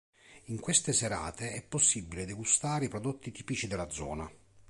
In 0.45 0.59
queste 0.59 0.93
serate 0.93 1.51
è 1.53 1.61
possibile 1.61 2.25
degustare 2.25 2.85
i 2.85 2.89
prodotti 2.89 3.31
tipici 3.31 3.67
della 3.67 3.87
zona. 3.91 4.27